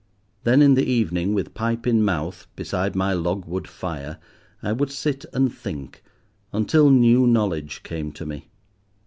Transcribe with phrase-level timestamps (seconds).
[0.45, 4.17] Then in the evening, with pipe in mouth, beside my log wood fire,
[4.63, 6.01] I would sit and think,
[6.51, 8.49] until new knowledge came to me.